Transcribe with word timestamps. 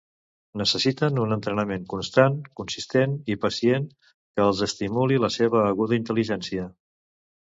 Necessiten 0.59 1.19
un 1.23 1.35
entrenament 1.35 1.83
constant, 1.93 2.39
consistent 2.61 3.13
i 3.35 3.37
pacient 3.45 3.87
que 4.09 4.47
els 4.47 4.63
estimuli 4.69 5.21
la 5.27 5.31
seva 5.37 5.63
aguda 5.67 6.01
intel·ligència. 6.03 6.67